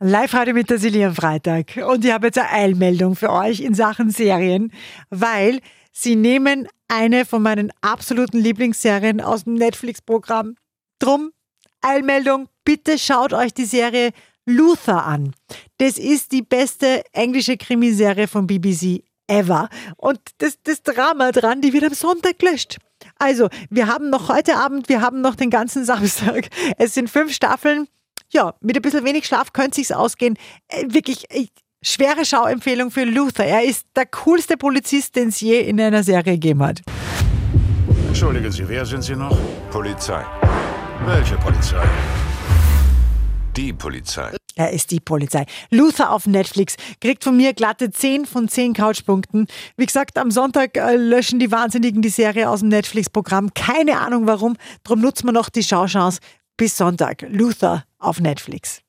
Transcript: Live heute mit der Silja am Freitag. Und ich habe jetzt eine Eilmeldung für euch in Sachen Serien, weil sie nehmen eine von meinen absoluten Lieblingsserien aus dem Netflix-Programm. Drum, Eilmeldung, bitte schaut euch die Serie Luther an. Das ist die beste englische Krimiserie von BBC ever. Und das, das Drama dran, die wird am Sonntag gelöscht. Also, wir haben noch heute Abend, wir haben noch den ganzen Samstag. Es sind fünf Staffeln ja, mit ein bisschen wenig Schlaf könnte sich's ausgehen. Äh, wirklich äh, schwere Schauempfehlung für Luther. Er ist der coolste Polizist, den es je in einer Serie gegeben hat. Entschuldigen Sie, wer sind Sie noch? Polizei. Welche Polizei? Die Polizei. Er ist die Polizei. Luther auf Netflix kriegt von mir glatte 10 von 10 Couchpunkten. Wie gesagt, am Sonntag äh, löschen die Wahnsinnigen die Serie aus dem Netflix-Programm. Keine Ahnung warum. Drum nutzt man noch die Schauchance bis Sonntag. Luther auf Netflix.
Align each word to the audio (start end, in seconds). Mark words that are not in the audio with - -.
Live 0.00 0.32
heute 0.32 0.54
mit 0.54 0.70
der 0.70 0.78
Silja 0.78 1.08
am 1.08 1.14
Freitag. 1.16 1.76
Und 1.84 2.04
ich 2.04 2.12
habe 2.12 2.28
jetzt 2.28 2.38
eine 2.38 2.52
Eilmeldung 2.52 3.16
für 3.16 3.32
euch 3.32 3.58
in 3.58 3.74
Sachen 3.74 4.10
Serien, 4.10 4.72
weil 5.10 5.58
sie 5.90 6.14
nehmen 6.14 6.68
eine 6.86 7.24
von 7.24 7.42
meinen 7.42 7.72
absoluten 7.80 8.38
Lieblingsserien 8.38 9.20
aus 9.20 9.42
dem 9.42 9.54
Netflix-Programm. 9.54 10.54
Drum, 11.00 11.32
Eilmeldung, 11.80 12.48
bitte 12.64 12.96
schaut 12.96 13.32
euch 13.32 13.52
die 13.52 13.64
Serie 13.64 14.12
Luther 14.46 15.04
an. 15.04 15.34
Das 15.78 15.98
ist 15.98 16.30
die 16.30 16.42
beste 16.42 17.02
englische 17.12 17.56
Krimiserie 17.56 18.28
von 18.28 18.46
BBC 18.46 19.02
ever. 19.26 19.68
Und 19.96 20.20
das, 20.38 20.62
das 20.62 20.84
Drama 20.84 21.32
dran, 21.32 21.60
die 21.60 21.72
wird 21.72 21.82
am 21.82 21.94
Sonntag 21.94 22.38
gelöscht. 22.38 22.78
Also, 23.18 23.48
wir 23.68 23.88
haben 23.88 24.10
noch 24.10 24.28
heute 24.28 24.58
Abend, 24.58 24.88
wir 24.88 25.00
haben 25.00 25.22
noch 25.22 25.34
den 25.34 25.50
ganzen 25.50 25.84
Samstag. 25.84 26.50
Es 26.78 26.94
sind 26.94 27.10
fünf 27.10 27.32
Staffeln 27.32 27.88
ja, 28.32 28.54
mit 28.60 28.76
ein 28.76 28.82
bisschen 28.82 29.04
wenig 29.04 29.26
Schlaf 29.26 29.52
könnte 29.52 29.76
sich's 29.76 29.92
ausgehen. 29.92 30.36
Äh, 30.68 30.84
wirklich 30.88 31.30
äh, 31.30 31.46
schwere 31.82 32.24
Schauempfehlung 32.24 32.90
für 32.90 33.04
Luther. 33.04 33.44
Er 33.44 33.64
ist 33.64 33.86
der 33.96 34.06
coolste 34.06 34.56
Polizist, 34.56 35.16
den 35.16 35.28
es 35.28 35.40
je 35.40 35.60
in 35.60 35.80
einer 35.80 36.02
Serie 36.02 36.34
gegeben 36.34 36.62
hat. 36.62 36.82
Entschuldigen 38.06 38.50
Sie, 38.50 38.68
wer 38.68 38.84
sind 38.84 39.02
Sie 39.02 39.14
noch? 39.14 39.36
Polizei. 39.70 40.24
Welche 41.04 41.36
Polizei? 41.36 41.82
Die 43.56 43.72
Polizei. 43.72 44.30
Er 44.58 44.72
ist 44.72 44.90
die 44.90 44.98
Polizei. 44.98 45.46
Luther 45.70 46.10
auf 46.10 46.26
Netflix 46.26 46.74
kriegt 47.00 47.22
von 47.22 47.36
mir 47.36 47.54
glatte 47.54 47.92
10 47.92 48.26
von 48.26 48.48
10 48.48 48.74
Couchpunkten. 48.74 49.46
Wie 49.76 49.86
gesagt, 49.86 50.18
am 50.18 50.32
Sonntag 50.32 50.76
äh, 50.76 50.96
löschen 50.96 51.38
die 51.38 51.52
Wahnsinnigen 51.52 52.02
die 52.02 52.08
Serie 52.08 52.50
aus 52.50 52.60
dem 52.60 52.68
Netflix-Programm. 52.70 53.54
Keine 53.54 54.00
Ahnung 54.00 54.26
warum. 54.26 54.56
Drum 54.82 55.00
nutzt 55.00 55.22
man 55.22 55.34
noch 55.34 55.48
die 55.48 55.62
Schauchance 55.62 56.20
bis 56.58 56.76
Sonntag. 56.76 57.24
Luther 57.30 57.84
auf 57.98 58.20
Netflix. 58.20 58.82